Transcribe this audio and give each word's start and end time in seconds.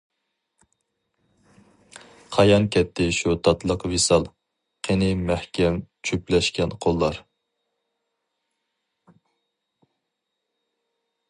قايان 2.37 2.65
كەتتى 2.75 3.05
شۇ 3.17 3.35
تاتلىق 3.47 3.85
ۋىسال، 3.91 4.25
قېنى 4.89 5.11
مەھكەم 5.27 5.79
جۈپلەشكەن 6.11 6.75
قوللار. 6.87 7.21